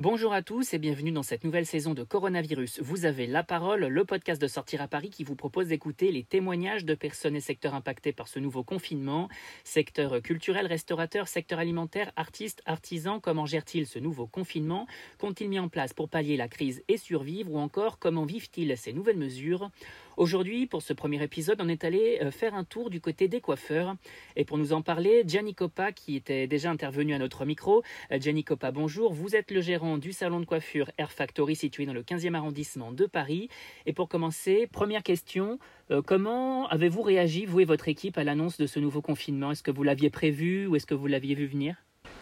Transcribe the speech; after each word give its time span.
Bonjour 0.00 0.32
à 0.32 0.40
tous 0.40 0.72
et 0.72 0.78
bienvenue 0.78 1.12
dans 1.12 1.22
cette 1.22 1.44
nouvelle 1.44 1.66
saison 1.66 1.92
de 1.92 2.04
Coronavirus. 2.04 2.80
Vous 2.80 3.04
avez 3.04 3.26
la 3.26 3.42
parole, 3.42 3.84
le 3.84 4.04
podcast 4.06 4.40
de 4.40 4.46
Sortir 4.46 4.80
à 4.80 4.88
Paris 4.88 5.10
qui 5.10 5.24
vous 5.24 5.36
propose 5.36 5.68
d'écouter 5.68 6.10
les 6.10 6.24
témoignages 6.24 6.86
de 6.86 6.94
personnes 6.94 7.36
et 7.36 7.40
secteurs 7.40 7.74
impactés 7.74 8.14
par 8.14 8.26
ce 8.26 8.38
nouveau 8.38 8.64
confinement. 8.64 9.28
Secteur 9.62 10.22
culturel, 10.22 10.66
restaurateur, 10.66 11.28
secteur 11.28 11.58
alimentaire, 11.58 12.12
artistes, 12.16 12.62
artisans, 12.64 13.20
comment 13.20 13.44
gèrent-ils 13.44 13.86
ce 13.86 13.98
nouveau 13.98 14.26
confinement? 14.26 14.86
Qu'ont-ils 15.18 15.50
mis 15.50 15.58
en 15.58 15.68
place 15.68 15.92
pour 15.92 16.08
pallier 16.08 16.38
la 16.38 16.48
crise 16.48 16.82
et 16.88 16.96
survivre? 16.96 17.52
Ou 17.52 17.58
encore 17.58 17.98
comment 17.98 18.24
vivent-ils 18.24 18.74
ces 18.78 18.94
nouvelles 18.94 19.18
mesures? 19.18 19.70
Aujourd'hui, 20.16 20.66
pour 20.66 20.82
ce 20.82 20.92
premier 20.92 21.22
épisode, 21.22 21.60
on 21.62 21.68
est 21.68 21.84
allé 21.84 22.18
euh, 22.20 22.30
faire 22.30 22.54
un 22.54 22.64
tour 22.64 22.90
du 22.90 23.00
côté 23.00 23.28
des 23.28 23.40
coiffeurs. 23.40 23.94
Et 24.36 24.44
pour 24.44 24.58
nous 24.58 24.72
en 24.72 24.82
parler, 24.82 25.22
Gianni 25.26 25.54
Coppa, 25.54 25.92
qui 25.92 26.16
était 26.16 26.46
déjà 26.46 26.70
intervenu 26.70 27.14
à 27.14 27.18
notre 27.18 27.44
micro. 27.44 27.82
Euh, 28.10 28.18
Gianni 28.20 28.44
Coppa, 28.44 28.70
bonjour. 28.72 29.12
Vous 29.12 29.36
êtes 29.36 29.50
le 29.50 29.60
gérant 29.60 29.98
du 29.98 30.12
salon 30.12 30.40
de 30.40 30.44
coiffure 30.44 30.90
Air 30.98 31.12
Factory 31.12 31.54
situé 31.54 31.86
dans 31.86 31.92
le 31.92 32.02
15e 32.02 32.34
arrondissement 32.34 32.92
de 32.92 33.06
Paris. 33.06 33.48
Et 33.86 33.92
pour 33.92 34.08
commencer, 34.08 34.66
première 34.66 35.02
question, 35.02 35.58
euh, 35.90 36.02
comment 36.02 36.68
avez-vous 36.68 37.02
réagi, 37.02 37.46
vous 37.46 37.60
et 37.60 37.64
votre 37.64 37.88
équipe, 37.88 38.18
à 38.18 38.24
l'annonce 38.24 38.58
de 38.58 38.66
ce 38.66 38.80
nouveau 38.80 39.02
confinement? 39.02 39.52
Est-ce 39.52 39.62
que 39.62 39.70
vous 39.70 39.84
l'aviez 39.84 40.10
prévu 40.10 40.66
ou 40.66 40.76
est-ce 40.76 40.86
que 40.86 40.94
vous 40.94 41.06
l'aviez 41.06 41.34
vu 41.34 41.46
venir? 41.46 41.76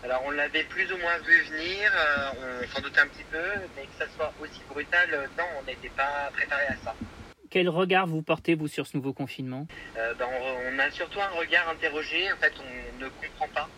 Alors 0.05 0.23
on 0.27 0.31
l'avait 0.31 0.65
plus 0.65 0.93
ou 0.93 0.97
moins 0.99 1.19
vu 1.27 1.43
venir, 1.51 1.91
on 2.37 2.75
s'en 2.75 2.81
doutait 2.81 3.01
un 3.01 3.09
petit 3.09 3.25
peu, 3.33 3.43
mais 3.75 3.83
que 3.83 3.99
ça 3.99 4.07
soit 4.17 4.33
aussi 4.41 4.61
brutal, 4.71 5.29
non, 5.37 5.45
on 5.61 5.67
n'était 5.67 5.89
pas 5.89 6.31
préparé 6.33 6.67
à 6.69 6.77
ça. 6.85 6.95
Quel 7.51 7.69
regard 7.71 8.07
vous 8.07 8.21
portez, 8.21 8.55
vous, 8.55 8.69
sur 8.69 8.87
ce 8.87 8.97
nouveau 8.97 9.13
confinement? 9.13 9.67
Euh, 9.97 10.15
ben, 10.15 10.27
on, 10.71 10.79
a 10.79 10.91
surtout 10.91 11.21
un 11.21 11.39
regard 11.39 11.69
interrogé. 11.71 12.31
En 12.31 12.37
fait, 12.37 12.53
on 12.59 13.03
ne 13.03 13.09
comprend 13.09 13.49
pas. 13.55 13.69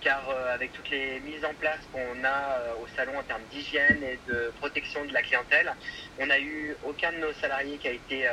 Car 0.00 0.28
euh, 0.30 0.54
avec 0.54 0.72
toutes 0.72 0.90
les 0.90 1.20
mises 1.20 1.44
en 1.44 1.52
place 1.54 1.80
qu'on 1.92 2.24
a 2.24 2.28
euh, 2.28 2.72
au 2.82 2.86
salon 2.96 3.18
en 3.18 3.22
termes 3.22 3.42
d'hygiène 3.50 4.02
et 4.02 4.18
de 4.28 4.52
protection 4.58 5.04
de 5.04 5.12
la 5.12 5.22
clientèle, 5.22 5.72
on 6.18 6.26
n'a 6.26 6.38
eu 6.40 6.76
aucun 6.86 7.12
de 7.12 7.18
nos 7.18 7.32
salariés 7.34 7.76
qui 7.76 7.88
a 7.88 7.92
été 7.92 8.26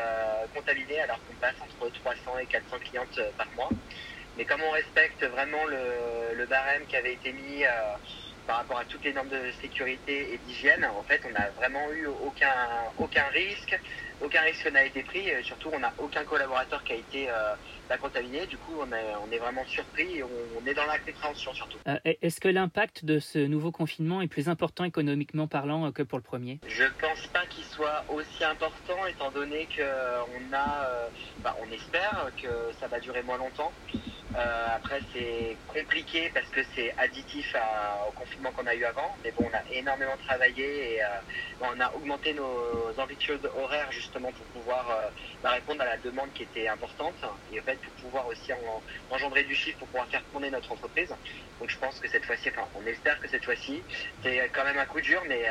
contaminé 0.55 0.99
alors 0.99 1.19
qu'on 1.27 1.35
passe 1.35 1.55
entre 1.61 1.91
300 1.93 2.39
et 2.41 2.45
400 2.45 2.77
clientes 2.89 3.19
par 3.37 3.47
mois. 3.55 3.69
Mais 4.37 4.45
comme 4.45 4.61
on 4.61 4.71
respecte 4.71 5.23
vraiment 5.25 5.65
le, 5.65 6.37
le 6.37 6.45
barème 6.45 6.85
qui 6.87 6.95
avait 6.95 7.13
été 7.13 7.33
mis 7.33 7.63
par 8.47 8.57
rapport 8.57 8.79
à 8.79 8.85
toutes 8.85 9.03
les 9.03 9.13
normes 9.13 9.29
de 9.29 9.51
sécurité 9.61 10.33
et 10.33 10.37
d'hygiène, 10.45 10.85
en 10.85 11.03
fait, 11.03 11.21
on 11.27 11.31
n'a 11.31 11.49
vraiment 11.57 11.91
eu 11.91 12.07
aucun, 12.07 12.53
aucun 12.97 13.25
risque 13.33 13.79
aucun 14.23 14.41
risque 14.41 14.71
n'a 14.71 14.85
été 14.85 15.03
pris. 15.03 15.27
Et 15.27 15.41
surtout, 15.43 15.69
on 15.73 15.79
n'a 15.79 15.93
aucun 15.97 16.23
collaborateur 16.23 16.83
qui 16.83 16.93
a 16.93 16.95
été 16.95 17.29
euh, 17.29 17.55
contaminé. 17.97 18.45
Du 18.45 18.57
coup, 18.57 18.73
on 18.79 18.91
est, 18.91 19.15
on 19.27 19.31
est 19.31 19.37
vraiment 19.37 19.65
surpris 19.65 20.17
et 20.17 20.23
on, 20.23 20.65
est 20.65 20.73
dans 20.73 20.85
la 20.85 20.99
compréhension 20.99 21.53
surtout. 21.53 21.77
Euh, 21.87 21.97
Est-ce 22.05 22.39
que 22.39 22.47
l'impact 22.47 23.05
de 23.05 23.19
ce 23.19 23.39
nouveau 23.39 23.71
confinement 23.71 24.21
est 24.21 24.27
plus 24.27 24.49
important 24.49 24.83
économiquement 24.83 25.47
parlant 25.47 25.87
euh, 25.87 25.91
que 25.91 26.03
pour 26.03 26.17
le 26.17 26.23
premier? 26.23 26.59
Je 26.67 26.85
pense 26.99 27.27
pas 27.27 27.45
qu'il 27.49 27.63
soit 27.65 28.05
aussi 28.09 28.43
important 28.43 29.05
étant 29.07 29.31
donné 29.31 29.67
qu'on 29.75 30.55
a, 30.55 30.85
euh, 30.85 31.07
bah, 31.39 31.57
on 31.61 31.71
espère 31.71 32.29
que 32.41 32.47
ça 32.79 32.87
va 32.87 32.99
durer 32.99 33.23
moins 33.23 33.37
longtemps. 33.37 33.71
Euh, 34.35 34.67
après, 34.75 35.01
c'est 35.11 35.59
compliqué 35.67 36.29
parce 36.33 36.49
que 36.49 36.61
c'est 36.73 36.93
additif 36.97 37.53
au 38.07 38.11
confinement 38.13 38.51
qu'on 38.53 38.65
a 38.65 38.75
eu 38.75 38.85
avant. 38.85 39.17
Mais 39.23 39.31
bon, 39.31 39.49
on 39.49 39.53
a 39.53 39.61
énormément 39.69 40.15
travaillé 40.17 40.93
et 40.93 41.03
euh, 41.03 41.07
on 41.59 41.79
a 41.79 41.91
augmenté 41.93 42.33
nos 42.33 42.97
amplitudes 42.99 43.45
horaires 43.53 43.91
justement 43.91 44.31
pour 44.33 44.47
pouvoir 44.47 44.89
euh, 44.89 45.09
bah, 45.43 45.51
répondre 45.51 45.81
à 45.81 45.85
la 45.85 45.97
demande 45.97 46.31
qui 46.33 46.43
était 46.43 46.67
importante 46.67 47.23
et 47.49 47.59
en 47.59 47.63
fait 47.63 47.81
pour 47.81 47.93
pouvoir 47.95 48.27
aussi 48.27 48.51
engendrer 49.09 49.43
du 49.43 49.55
chiffre 49.55 49.77
pour 49.79 49.89
pouvoir 49.89 50.09
faire 50.09 50.25
tourner 50.27 50.49
notre 50.49 50.71
entreprise. 50.71 51.09
Donc 51.59 51.69
je 51.69 51.77
pense 51.77 51.99
que 51.99 52.07
cette 52.07 52.25
fois-ci, 52.25 52.49
enfin, 52.49 52.69
on 52.73 52.85
espère 52.85 53.19
que 53.19 53.27
cette 53.27 53.43
fois-ci, 53.43 53.85
c'est 54.23 54.49
quand 54.51 54.63
même 54.63 54.77
un 54.77 54.85
coup 54.85 55.01
dur, 55.01 55.23
mais 55.27 55.45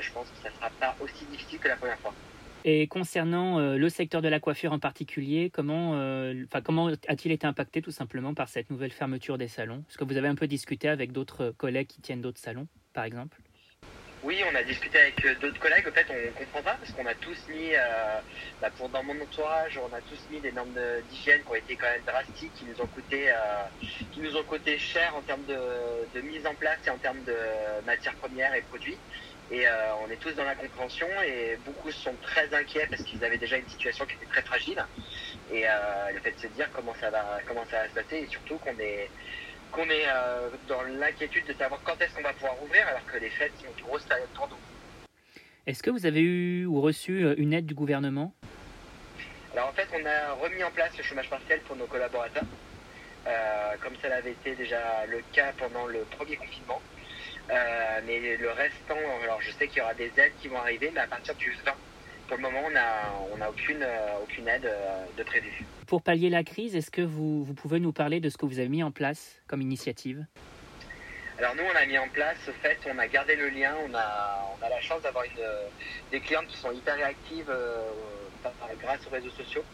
je 0.00 0.10
pense 0.12 0.30
que 0.30 0.38
ça 0.38 0.50
sera 0.50 0.70
pas 0.78 0.96
aussi 1.00 1.26
difficile 1.26 1.60
que 1.60 1.68
la 1.68 1.76
première 1.76 2.00
fois. 2.00 2.16
Et 2.64 2.88
concernant 2.88 3.58
euh, 3.58 3.76
le 3.76 3.88
secteur 3.88 4.20
de 4.20 4.28
la 4.28 4.40
coiffure 4.40 4.72
en 4.72 4.78
particulier, 4.78 5.50
comment, 5.50 5.94
euh, 5.94 6.34
comment 6.64 6.88
a-t-il 6.88 7.32
été 7.32 7.46
impacté 7.46 7.82
tout 7.82 7.92
simplement 7.92 8.34
par 8.34 8.48
cette 8.48 8.70
nouvelle 8.70 8.90
fermeture 8.90 9.38
des 9.38 9.48
salons? 9.48 9.84
Est-ce 9.88 9.98
que 9.98 10.04
vous 10.04 10.16
avez 10.16 10.28
un 10.28 10.34
peu 10.34 10.48
discuté 10.48 10.88
avec 10.88 11.12
d'autres 11.12 11.54
collègues 11.56 11.86
qui 11.86 12.00
tiennent 12.00 12.20
d'autres 12.20 12.40
salons, 12.40 12.66
par 12.92 13.04
exemple? 13.04 13.40
Oui, 14.24 14.42
on 14.50 14.54
a 14.56 14.64
discuté 14.64 14.98
avec 14.98 15.24
euh, 15.24 15.36
d'autres 15.40 15.60
collègues. 15.60 15.86
En 15.88 15.92
fait, 15.92 16.06
on 16.10 16.36
comprend 16.36 16.62
pas 16.62 16.74
parce 16.74 16.90
qu'on 16.90 17.06
a 17.06 17.14
tous 17.14 17.38
mis, 17.48 17.70
bah, 18.60 18.70
pour 18.76 18.88
dans 18.88 19.04
mon 19.04 19.14
entourage, 19.20 19.78
on 19.78 19.94
a 19.94 20.00
tous 20.00 20.20
mis 20.32 20.40
des 20.40 20.50
normes 20.50 20.74
d'hygiène 21.10 21.42
qui 21.42 21.48
ont 21.48 21.54
été 21.54 21.76
quand 21.76 21.86
même 21.86 22.02
drastiques, 22.04 22.52
qui 22.54 22.64
nous 22.64 22.82
ont 22.82 22.88
coûté, 22.88 23.32
qui 24.12 24.20
nous 24.20 24.36
ont 24.36 24.42
coûté 24.42 24.76
cher 24.78 25.14
en 25.16 25.20
termes 25.20 25.44
de, 25.46 26.20
mise 26.20 26.44
en 26.44 26.54
place 26.54 26.80
et 26.84 26.90
en 26.90 26.98
termes 26.98 27.22
de 27.24 27.36
matières 27.86 28.16
premières 28.16 28.52
et 28.54 28.62
produits. 28.62 28.98
Et 29.50 29.66
euh, 29.66 29.70
on 30.06 30.10
est 30.10 30.16
tous 30.16 30.32
dans 30.32 30.44
la 30.44 30.54
compréhension 30.54 31.06
et 31.26 31.58
beaucoup 31.64 31.90
sont 31.90 32.14
très 32.20 32.52
inquiets 32.54 32.86
parce 32.88 33.02
qu'ils 33.02 33.24
avaient 33.24 33.38
déjà 33.38 33.56
une 33.56 33.68
situation 33.68 34.04
qui 34.04 34.14
était 34.14 34.26
très 34.26 34.42
fragile. 34.42 34.84
Et 35.50 35.62
euh, 35.66 36.12
le 36.12 36.20
fait 36.20 36.32
de 36.32 36.40
se 36.40 36.46
dire 36.48 36.68
comment 36.74 36.94
ça 37.00 37.08
va, 37.10 37.38
comment 37.46 37.64
ça 37.70 37.82
va 37.82 37.88
se 37.88 37.94
passer 37.94 38.16
et 38.16 38.26
surtout 38.26 38.58
qu'on 38.58 38.78
est, 38.78 39.08
qu'on 39.72 39.88
est 39.88 40.06
euh, 40.06 40.50
dans 40.68 40.82
l'inquiétude 40.82 41.46
de 41.46 41.54
savoir 41.54 41.80
quand 41.82 41.98
est-ce 42.00 42.14
qu'on 42.14 42.22
va 42.22 42.34
pouvoir 42.34 42.62
ouvrir 42.62 42.86
alors 42.88 43.06
que 43.06 43.16
les 43.16 43.30
fêtes 43.30 43.52
sont 43.58 43.72
une 43.78 43.84
grosse 43.84 44.04
période 44.04 44.28
pour 44.34 44.48
nous. 44.48 44.56
Est-ce 45.66 45.82
que 45.82 45.90
vous 45.90 46.04
avez 46.04 46.20
eu 46.20 46.66
ou 46.66 46.82
reçu 46.82 47.34
une 47.38 47.54
aide 47.54 47.66
du 47.66 47.74
gouvernement? 47.74 48.34
Alors 49.54 49.68
en 49.68 49.72
fait, 49.72 49.88
on 49.94 50.04
a 50.04 50.32
remis 50.34 50.62
en 50.62 50.70
place 50.70 50.96
le 50.96 51.02
chômage 51.02 51.28
partiel 51.28 51.60
pour 51.60 51.76
nos 51.76 51.86
collaborateurs, 51.86 52.44
comme 53.80 53.94
ça 54.00 54.08
l'avait 54.08 54.30
été 54.30 54.54
déjà 54.54 55.04
le 55.06 55.20
cas 55.32 55.52
pendant 55.58 55.86
le 55.86 56.00
premier 56.16 56.36
confinement. 56.36 56.80
Euh, 57.50 58.00
mais 58.06 58.36
le 58.36 58.50
restant, 58.50 58.96
alors 59.22 59.40
je 59.40 59.50
sais 59.52 59.68
qu'il 59.68 59.78
y 59.78 59.80
aura 59.80 59.94
des 59.94 60.12
aides 60.16 60.32
qui 60.40 60.48
vont 60.48 60.58
arriver, 60.58 60.90
mais 60.92 61.00
à 61.00 61.06
partir 61.06 61.34
du 61.36 61.50
20. 61.64 61.72
Pour 62.28 62.36
le 62.36 62.42
moment, 62.42 62.60
on 62.66 62.70
n'a 62.70 63.12
on 63.32 63.40
a 63.40 63.48
aucune, 63.48 63.82
euh, 63.82 64.22
aucune 64.22 64.48
aide 64.48 64.66
euh, 64.66 65.04
de 65.16 65.22
prévue. 65.22 65.64
Pour 65.86 66.02
pallier 66.02 66.28
la 66.28 66.44
crise, 66.44 66.76
est-ce 66.76 66.90
que 66.90 67.00
vous, 67.00 67.42
vous 67.42 67.54
pouvez 67.54 67.80
nous 67.80 67.92
parler 67.92 68.20
de 68.20 68.28
ce 68.28 68.36
que 68.36 68.44
vous 68.44 68.58
avez 68.58 68.68
mis 68.68 68.82
en 68.82 68.90
place 68.90 69.40
comme 69.46 69.62
initiative? 69.62 70.26
Alors 71.38 71.54
nous, 71.54 71.62
on 71.62 71.76
a 71.76 71.86
mis 71.86 71.98
en 71.98 72.08
place, 72.08 72.38
au 72.48 72.52
fait, 72.52 72.78
on 72.86 72.98
a 72.98 73.06
gardé 73.06 73.36
le 73.36 73.48
lien, 73.48 73.74
on 73.88 73.94
a, 73.94 74.56
on 74.58 74.66
a 74.66 74.68
la 74.68 74.80
chance 74.80 75.00
d'avoir 75.02 75.24
des 76.10 76.20
clientes 76.20 76.48
qui 76.48 76.56
sont 76.56 76.72
hyper 76.72 76.96
réactives 76.96 77.52
grâce 78.82 79.06
aux 79.06 79.10
réseaux 79.10 79.30
sociaux. 79.30 79.64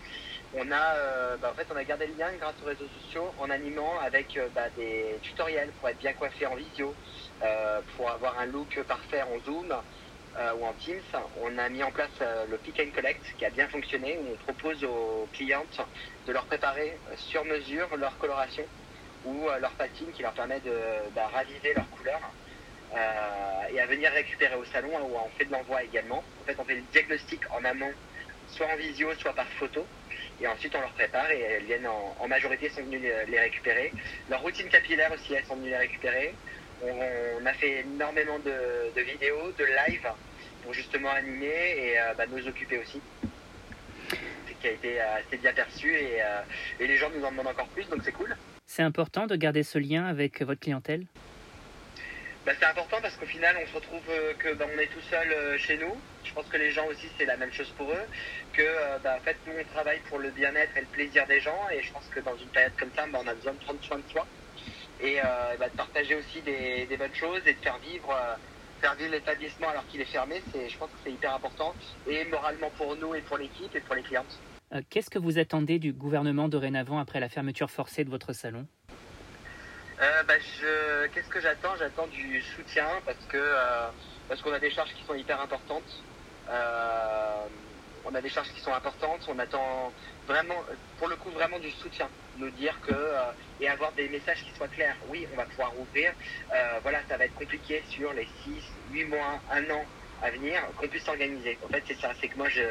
On 0.56 0.70
a, 0.70 1.36
bah, 1.38 1.50
en 1.52 1.54
fait, 1.54 1.66
on 1.72 1.76
a 1.76 1.84
gardé 1.84 2.06
le 2.06 2.14
lien 2.14 2.30
grâce 2.38 2.54
aux 2.62 2.66
réseaux 2.66 2.88
sociaux 3.02 3.32
en 3.38 3.48
animant 3.48 3.98
avec 4.00 4.38
bah, 4.54 4.68
des 4.76 5.18
tutoriels 5.22 5.70
pour 5.80 5.88
être 5.88 5.98
bien 5.98 6.12
coiffé 6.12 6.46
en 6.46 6.54
visio, 6.54 6.94
euh, 7.42 7.80
pour 7.96 8.10
avoir 8.10 8.38
un 8.38 8.46
look 8.46 8.80
parfait 8.86 9.22
en 9.22 9.38
Zoom 9.44 9.74
euh, 10.38 10.54
ou 10.54 10.64
en 10.64 10.72
Teams, 10.74 11.00
on 11.42 11.58
a 11.58 11.68
mis 11.68 11.82
en 11.82 11.90
place 11.90 12.10
euh, 12.20 12.46
le 12.48 12.56
Pick 12.58 12.80
and 12.80 12.90
Collect 12.94 13.22
qui 13.38 13.44
a 13.44 13.50
bien 13.50 13.68
fonctionné. 13.68 14.18
Où 14.18 14.32
on 14.32 14.36
propose 14.52 14.82
aux 14.84 15.28
clientes 15.32 15.80
de 16.26 16.32
leur 16.32 16.44
préparer 16.44 16.98
sur 17.16 17.44
mesure 17.44 17.88
leur 17.96 18.16
coloration 18.18 18.64
ou 19.24 19.48
leur 19.60 19.72
patine 19.72 20.10
qui 20.12 20.22
leur 20.22 20.32
permet 20.32 20.60
de, 20.60 20.72
bah, 21.14 21.28
raviver 21.32 21.72
leur 21.74 21.88
couleur 21.90 22.20
et 23.72 23.80
à 23.80 23.86
venir 23.86 24.10
récupérer 24.12 24.54
au 24.54 24.64
salon 24.66 24.90
où 25.02 25.16
on 25.16 25.28
fait 25.36 25.46
de 25.46 25.52
l'envoi 25.52 25.82
également. 25.82 26.22
En 26.42 26.44
fait, 26.44 26.56
on 26.58 26.64
fait 26.64 26.76
le 26.76 26.82
diagnostic 26.92 27.40
en 27.50 27.64
amont, 27.64 27.92
soit 28.48 28.66
en 28.66 28.76
visio, 28.76 29.12
soit 29.14 29.32
par 29.32 29.46
photo. 29.58 29.86
Et 30.40 30.46
ensuite, 30.46 30.74
on 30.74 30.80
leur 30.80 30.92
prépare 30.92 31.30
et 31.30 31.40
elles 31.40 31.64
viennent 31.64 31.86
en, 31.86 32.28
majorité 32.28 32.68
sont 32.68 32.82
venues 32.82 33.00
les 33.28 33.40
récupérer. 33.40 33.92
Leur 34.28 34.40
routine 34.42 34.68
capillaire 34.68 35.12
aussi, 35.12 35.34
elles 35.34 35.44
sont 35.44 35.56
venues 35.56 35.70
les 35.70 35.76
récupérer. 35.76 36.34
On, 36.82 37.46
a 37.46 37.52
fait 37.54 37.80
énormément 37.80 38.38
de, 38.40 39.00
vidéos, 39.00 39.52
de 39.58 39.64
live 39.64 40.08
pour 40.62 40.72
justement 40.72 41.10
animer 41.10 41.46
et 41.46 42.00
euh, 42.00 42.14
bah, 42.16 42.24
nous 42.26 42.46
occuper 42.48 42.78
aussi. 42.78 43.00
C'est 44.10 44.58
qui 44.60 44.66
a 44.66 44.70
été 44.72 45.00
assez 45.00 45.36
bien 45.36 45.52
perçu 45.52 45.94
euh, 45.94 46.42
et 46.80 46.86
les 46.86 46.96
gens 46.96 47.10
nous 47.14 47.24
en 47.24 47.30
demandent 47.30 47.48
encore 47.48 47.68
plus, 47.68 47.88
donc 47.88 48.00
c'est 48.04 48.12
cool. 48.12 48.34
C'est 48.74 48.82
important 48.82 49.28
de 49.28 49.36
garder 49.36 49.62
ce 49.62 49.78
lien 49.78 50.04
avec 50.04 50.42
votre 50.42 50.58
clientèle? 50.58 51.06
Bah, 52.44 52.50
c'est 52.58 52.66
important 52.66 52.96
parce 53.00 53.14
qu'au 53.16 53.24
final, 53.26 53.54
on 53.62 53.66
se 53.68 53.74
retrouve 53.76 54.02
euh, 54.10 54.34
que 54.34 54.52
bah, 54.54 54.66
on 54.74 54.78
est 54.80 54.88
tout 54.88 55.00
seul 55.08 55.58
chez 55.60 55.78
nous. 55.78 55.94
Je 56.24 56.32
pense 56.32 56.46
que 56.46 56.56
les 56.56 56.72
gens 56.72 56.84
aussi, 56.86 57.06
c'est 57.16 57.24
la 57.24 57.36
même 57.36 57.52
chose 57.52 57.72
pour 57.76 57.88
eux. 57.92 58.06
Que 58.52 58.66
bah, 59.04 59.16
en 59.16 59.22
fait, 59.22 59.36
nous, 59.46 59.52
on 59.60 59.72
travaille 59.72 60.00
pour 60.08 60.18
le 60.18 60.30
bien-être 60.30 60.76
et 60.76 60.80
le 60.80 60.88
plaisir 60.88 61.24
des 61.28 61.38
gens. 61.38 61.68
Et 61.72 61.82
je 61.84 61.92
pense 61.92 62.04
que 62.12 62.18
dans 62.18 62.36
une 62.36 62.48
période 62.48 62.72
comme 62.76 62.90
ça, 62.96 63.06
on 63.12 63.28
a 63.28 63.34
besoin 63.34 63.52
de 63.52 63.58
prendre 63.58 63.78
soin 63.84 63.98
de 63.98 64.10
soi 64.10 64.26
et 65.00 65.20
euh, 65.20 65.24
bah, 65.58 65.68
de 65.68 65.76
partager 65.76 66.16
aussi 66.16 66.40
des, 66.42 66.96
bonnes 66.96 67.14
choses 67.14 67.42
et 67.46 67.54
de 67.54 67.60
faire 67.60 67.78
vivre, 67.78 68.10
euh, 68.10 68.34
faire 68.80 68.96
vivre 68.96 69.12
l'établissement 69.12 69.68
alors 69.68 69.86
qu'il 69.86 70.00
est 70.00 70.12
fermé, 70.12 70.42
je 70.52 70.76
pense 70.76 70.90
que 70.90 70.98
c'est 71.04 71.12
hyper 71.12 71.32
important 71.32 71.74
et 72.08 72.24
moralement 72.24 72.70
pour 72.76 72.96
nous 72.96 73.14
et 73.14 73.20
pour 73.20 73.38
l'équipe 73.38 73.74
et 73.74 73.80
pour 73.80 73.94
les 73.94 74.02
clientes. 74.02 74.38
Euh, 74.72 74.80
qu'est-ce 74.90 75.10
que 75.10 75.18
vous 75.18 75.38
attendez 75.38 75.78
du 75.78 75.92
gouvernement 75.92 76.48
dorénavant 76.48 76.98
après 76.98 77.20
la 77.20 77.28
fermeture 77.28 77.70
forcée 77.70 78.04
de 78.04 78.10
votre 78.10 78.32
salon? 78.32 78.66
Bah, 80.26 80.34
Qu'est-ce 81.12 81.28
que 81.28 81.40
j'attends? 81.40 81.76
J'attends 81.78 82.06
du 82.06 82.40
soutien 82.40 82.86
parce 83.04 83.24
que 83.28 83.38
parce 84.28 84.40
qu'on 84.40 84.52
a 84.52 84.58
des 84.58 84.70
charges 84.70 84.92
qui 84.94 85.04
sont 85.04 85.14
hyper 85.14 85.40
importantes. 85.40 86.02
on 86.48 88.14
a 88.14 88.20
des 88.20 88.28
charges 88.30 88.50
qui 88.52 88.60
sont 88.60 88.72
importantes, 88.72 89.20
on 89.28 89.38
attend 89.38 89.92
vraiment, 90.26 90.62
pour 90.98 91.08
le 91.08 91.16
coup, 91.16 91.30
vraiment 91.30 91.58
du 91.58 91.70
soutien. 91.70 92.08
Nous 92.38 92.50
dire 92.50 92.78
que, 92.86 92.94
et 93.60 93.68
avoir 93.68 93.92
des 93.92 94.08
messages 94.08 94.42
qui 94.42 94.50
soient 94.56 94.68
clairs. 94.68 94.96
Oui, 95.08 95.26
on 95.32 95.36
va 95.36 95.44
pouvoir 95.44 95.72
ouvrir. 95.78 96.12
voilà, 96.82 97.00
ça 97.08 97.16
va 97.16 97.26
être 97.26 97.34
compliqué 97.34 97.82
sur 97.90 98.12
les 98.14 98.26
6, 98.44 98.50
8 98.92 99.04
mois, 99.04 99.40
1 99.52 99.70
an 99.70 99.84
à 100.22 100.30
venir, 100.30 100.62
qu'on 100.76 100.88
puisse 100.88 101.04
s'organiser. 101.04 101.58
En 101.64 101.68
fait, 101.68 101.82
c'est 101.86 102.00
ça, 102.00 102.12
c'est 102.20 102.28
que 102.28 102.36
moi, 102.36 102.48
je 102.48 102.62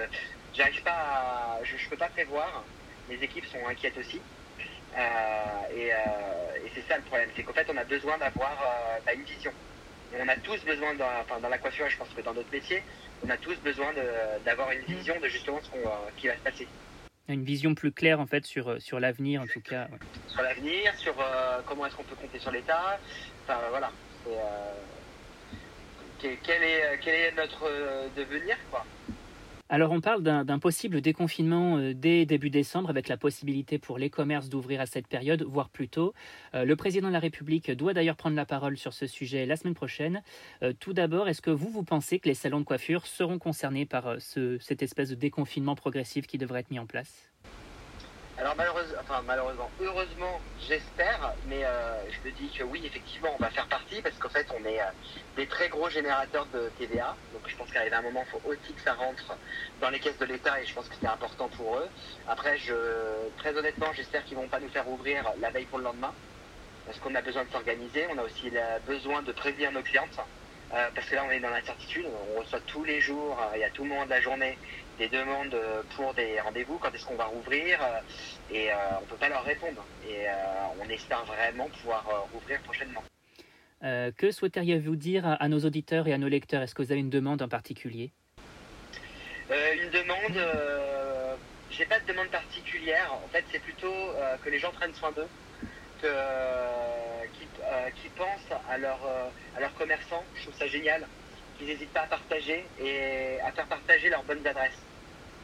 j'arrive 0.54 0.84
pas 0.84 0.92
à, 0.92 1.60
je, 1.64 1.78
je 1.78 1.90
peux 1.90 1.98
pas 1.98 2.10
prévoir. 2.10 2.64
Les 3.10 3.22
équipes 3.24 3.46
sont 3.46 3.66
inquiètes 3.68 3.98
aussi. 3.98 4.22
Euh, 4.96 5.76
et, 5.76 5.92
euh, 5.92 6.66
et 6.66 6.72
c'est 6.76 6.88
ça 6.88 6.98
le 6.98 7.04
problème, 7.04 7.30
c'est 7.36 7.42
qu'en 7.44 7.54
fait 7.54 7.68
on 7.72 7.78
a 7.78 7.84
besoin 7.84 8.18
d'avoir 8.20 8.52
euh, 8.52 9.00
bah, 9.06 9.14
une 9.14 9.24
vision. 9.24 9.52
Et 10.14 10.22
on 10.22 10.28
a 10.28 10.36
tous 10.36 10.64
besoin, 10.64 10.94
dans, 10.94 11.10
enfin, 11.22 11.40
dans 11.40 11.50
la 11.50 11.58
coiffure, 11.58 11.90
je 11.90 11.98
pense 11.98 12.10
que 12.10 12.22
dans 12.22 12.34
d'autres 12.34 12.52
métiers, 12.52 12.84
on 13.26 13.30
a 13.32 13.38
tous 13.38 13.56
besoin 13.64 13.92
d'avoir 14.46 14.72
une 14.72 14.82
mmh. 14.82 14.98
vision 14.98 15.20
de 15.20 15.28
justement 15.28 15.60
ce, 15.64 16.22
qui 16.22 16.28
va 16.28 16.36
se 16.36 16.42
passer. 16.42 16.68
Une 17.28 17.44
vision 17.44 17.74
plus 17.74 17.92
claire 17.92 18.20
en 18.20 18.28
fait 18.28 18.46
sur, 18.46 18.80
sur 18.80 19.00
l'avenir 19.00 19.42
en 19.42 19.48
tout 19.48 19.62
cas. 19.62 19.88
Sur 20.28 20.44
l'avenir, 20.44 20.94
sur 20.98 21.16
comment 21.66 21.88
est-ce 21.88 21.96
qu'on 21.96 22.04
peut 22.04 22.16
compter 22.16 22.38
sur 22.38 22.52
l'État. 22.52 23.00
Enfin 23.44 23.60
voilà. 23.70 23.92
quel, 26.20 26.64
est, 26.64 27.00
quel 27.02 27.16
est 27.16 27.32
notre 27.32 27.72
devenir 28.16 28.58
quoi 28.70 28.86
alors 29.74 29.92
on 29.92 30.02
parle 30.02 30.22
d'un 30.22 30.60
possible 30.60 31.02
déconfinement 31.02 31.80
euh, 31.80 31.96
dès 31.96 32.28
début 32.28 32.52
décembre 32.52 32.92
avec 32.92 33.08
la 33.08 33.18
possibilité 33.18 33.80
pour 33.80 33.98
les 33.98 34.12
commerces 34.12 34.48
d'ouvrir 34.48 34.80
à 34.80 34.86
cette 34.86 35.08
période, 35.08 35.42
voire 35.42 35.70
plus 35.70 35.90
tôt. 35.90 36.14
Euh, 36.54 36.64
le 36.64 36.76
président 36.76 37.08
de 37.08 37.14
la 37.14 37.20
République 37.20 37.72
doit 37.72 37.96
d'ailleurs 37.96 38.16
prendre 38.16 38.36
la 38.36 38.46
parole 38.46 38.78
sur 38.78 38.94
ce 38.94 39.08
sujet 39.08 39.48
la 39.48 39.56
semaine 39.56 39.74
prochaine. 39.74 40.22
Euh, 40.62 40.74
tout 40.80 40.94
d'abord, 40.94 41.28
est-ce 41.28 41.42
que 41.42 41.50
vous, 41.50 41.70
vous 41.70 41.82
pensez 41.82 42.20
que 42.20 42.30
les 42.30 42.36
salons 42.36 42.60
de 42.60 42.66
coiffure 42.66 43.08
seront 43.08 43.40
concernés 43.40 43.88
par 43.88 44.18
cette 44.20 44.84
espèce 44.84 45.10
de 45.10 45.16
déconfinement 45.16 45.74
progressif 45.74 46.28
qui 46.28 46.38
devrait 46.38 46.60
être 46.60 46.70
mis 46.70 46.78
en 46.78 46.86
place? 46.86 47.32
Alors 48.36 48.56
malheureusement, 48.56 48.98
enfin 49.00 49.22
malheureusement, 49.22 49.72
heureusement, 49.80 50.42
j'espère, 50.56 51.36
mais 51.44 51.64
euh, 51.66 52.10
je 52.10 52.28
me 52.28 52.34
dis 52.34 52.52
que 52.52 52.64
oui, 52.64 52.84
effectivement, 52.86 53.30
on 53.36 53.44
va 53.44 53.52
faire 53.52 53.68
partie 53.68 54.02
parce 54.02 54.18
qu'en 54.18 54.30
fait, 54.30 54.48
on 54.58 54.66
est 54.66 54.82
euh, 54.82 54.86
des 55.36 55.48
très 55.48 55.70
gros 55.70 55.90
générateurs 55.90 56.48
de 56.48 56.70
TVA. 56.70 57.20
Donc 57.32 57.48
je 57.48 57.56
pense 57.56 57.72
qu'arrivé 57.72 57.96
un 57.96 58.02
moment, 58.02 58.24
il 58.26 58.30
faut 58.32 58.42
aussi 58.44 58.74
que 58.74 58.82
ça 58.82 58.94
rentre 58.96 59.38
dans 59.78 59.90
les 59.92 60.00
caisses 60.00 60.18
de 60.18 60.26
l'État 60.26 60.60
et 60.60 60.66
je 60.66 60.74
pense 60.74 60.90
que 60.90 60.96
c'est 61.00 61.08
important 61.08 61.50
pour 61.50 61.78
eux. 61.78 61.90
Après, 62.26 62.58
très 63.38 63.56
honnêtement, 63.56 63.94
j'espère 63.94 64.24
qu'ils 64.26 64.38
vont 64.38 64.50
pas 64.50 64.60
nous 64.60 64.70
faire 64.70 64.90
ouvrir 64.90 65.32
la 65.38 65.52
veille 65.52 65.68
pour 65.68 65.78
le 65.78 65.84
lendemain 65.84 66.16
parce 66.86 67.00
qu'on 67.00 67.14
a 67.16 67.22
besoin 67.22 67.46
de 67.46 67.50
s'organiser. 67.52 68.08
On 68.10 68.18
a 68.18 68.24
aussi 68.24 68.52
besoin 68.86 69.22
de 69.22 69.32
prévenir 69.32 69.72
nos 69.72 69.84
clientes. 69.84 70.20
Euh, 70.74 70.90
parce 70.96 71.08
que 71.08 71.16
là, 71.16 71.24
on 71.28 71.32
est 71.32 71.40
dans 71.40 71.52
l'incertitude. 71.52 72.06
On 72.36 72.40
reçoit 72.40 72.60
tous 72.62 72.84
les 72.84 73.00
jours, 73.00 73.38
il 73.54 73.60
y 73.62 73.64
a 73.64 73.70
tout 73.70 73.84
le 73.84 73.90
moment 73.90 74.06
de 74.06 74.10
la 74.10 74.22
journée, 74.22 74.58
des 74.98 75.08
demandes 75.08 75.56
pour 75.96 76.14
des 76.14 76.40
rendez-vous, 76.40 76.78
quand 76.78 76.94
est-ce 76.94 77.06
qu'on 77.06 77.16
va 77.16 77.26
rouvrir, 77.26 77.80
euh, 77.82 78.00
et 78.52 78.72
euh, 78.72 78.76
on 78.98 79.02
ne 79.02 79.06
peut 79.06 79.16
pas 79.16 79.30
leur 79.30 79.44
répondre. 79.44 79.86
Et 80.08 80.28
euh, 80.28 80.32
on 80.80 80.90
espère 80.90 81.24
vraiment 81.26 81.68
pouvoir 81.70 82.28
rouvrir 82.34 82.60
prochainement. 82.62 83.04
que 83.82 84.32
souhaiteriez-vous 84.32 84.96
dire 84.96 85.26
à, 85.26 85.48
nos 85.48 85.60
auditeurs 85.60 86.08
et 86.08 86.14
à 86.14 86.18
nos 86.18 86.30
lecteurs? 86.30 86.62
Est-ce 86.62 86.74
que 86.74 86.82
vous 86.82 86.92
avez 86.92 87.02
une 87.02 87.10
demande 87.10 87.42
en 87.42 87.50
particulier? 87.50 88.12
Une 89.50 89.90
demande, 89.92 90.40
j'ai 91.70 91.86
pas 91.86 92.00
de 92.00 92.08
demande 92.08 92.30
particulière. 92.30 93.14
En 93.14 93.28
fait, 93.28 93.44
c'est 93.52 93.60
plutôt 93.62 93.94
que 94.44 94.50
les 94.50 94.58
gens 94.58 94.72
prennent 94.72 94.94
soin 94.94 95.12
d'eux, 95.12 95.28
qu'ils 97.96 98.12
pensent 98.12 98.60
à, 98.70 98.78
leur, 98.78 99.00
à 99.56 99.60
leurs 99.60 99.74
commerçants. 99.76 100.24
Je 100.36 100.44
trouve 100.44 100.56
ça 100.58 100.68
génial 100.68 101.08
qu'ils 101.58 101.68
n'hésitent 101.68 101.94
pas 101.94 102.02
à 102.02 102.08
partager 102.08 102.66
et 102.80 103.40
à 103.42 103.52
faire 103.52 103.68
partager 103.68 104.10
leurs 104.10 104.24
bonnes 104.24 104.46
adresses. 104.46 104.80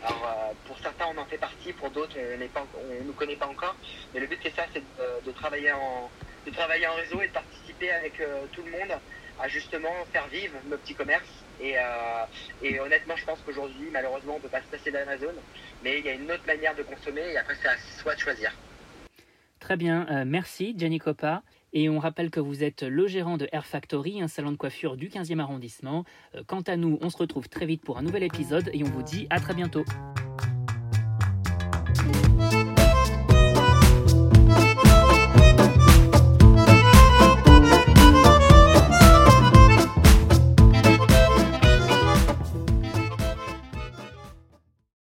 Alors, 0.03 0.25
euh, 0.25 0.53
pour 0.65 0.79
certains, 0.79 1.05
on 1.13 1.17
en 1.17 1.25
fait 1.25 1.37
partie, 1.37 1.73
pour 1.73 1.89
d'autres, 1.89 2.15
on 2.17 2.93
ne 2.93 3.03
nous 3.03 3.13
connaît 3.13 3.35
pas 3.35 3.47
encore. 3.47 3.75
Mais 4.13 4.19
le 4.19 4.27
but, 4.27 4.39
c'est 4.41 4.55
ça, 4.55 4.65
c'est 4.73 4.83
de, 5.25 5.31
travailler 5.31 5.71
en, 5.71 6.09
réseau 6.95 7.21
et 7.21 7.27
de 7.27 7.33
participer 7.33 7.91
avec 7.91 8.19
euh, 8.21 8.45
tout 8.53 8.63
le 8.63 8.71
monde 8.71 8.97
à 9.41 9.47
justement 9.47 9.93
faire 10.11 10.27
vivre 10.27 10.55
nos 10.65 10.77
petits 10.77 10.95
commerces. 10.95 11.43
Et, 11.59 11.77
euh, 11.77 12.25
et 12.61 12.79
honnêtement, 12.79 13.15
je 13.17 13.25
pense 13.25 13.39
qu'aujourd'hui, 13.45 13.89
malheureusement, 13.91 14.33
on 14.33 14.37
ne 14.37 14.43
peut 14.43 14.49
pas 14.49 14.61
se 14.61 14.67
passer 14.67 14.91
d'Amazon. 14.91 15.33
Mais 15.83 15.99
il 15.99 16.05
y 16.05 16.09
a 16.09 16.13
une 16.13 16.31
autre 16.31 16.45
manière 16.47 16.75
de 16.75 16.83
consommer 16.83 17.33
et 17.33 17.37
après, 17.37 17.55
c'est 17.61 17.67
à 17.67 17.77
soi 18.01 18.15
de 18.15 18.19
choisir. 18.19 18.53
Très 19.69 19.77
bien, 19.77 20.25
merci 20.25 20.73
Jenny 20.75 20.97
Coppa. 20.97 21.43
Et 21.73 21.89
on 21.89 21.99
rappelle 21.99 22.31
que 22.31 22.39
vous 22.39 22.63
êtes 22.63 22.81
le 22.81 23.05
gérant 23.05 23.37
de 23.37 23.47
Air 23.51 23.67
Factory, 23.67 24.19
un 24.19 24.27
salon 24.27 24.51
de 24.51 24.57
coiffure 24.57 24.97
du 24.97 25.09
15e 25.09 25.37
arrondissement. 25.37 26.05
Euh, 26.33 26.41
quant 26.43 26.61
à 26.61 26.75
nous, 26.75 26.97
on 27.01 27.11
se 27.11 27.17
retrouve 27.17 27.49
très 27.49 27.67
vite 27.67 27.83
pour 27.83 27.99
un 27.99 28.01
nouvel 28.01 28.23
épisode 28.23 28.71
et 28.73 28.81
on 28.83 28.87
vous 28.87 29.03
dit 29.03 29.27
à 29.29 29.39
très 29.39 29.53
bientôt. 29.53 29.85